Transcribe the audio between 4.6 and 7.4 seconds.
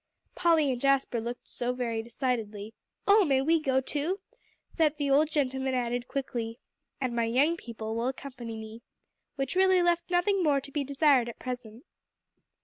that the old gentleman added quickly, "And my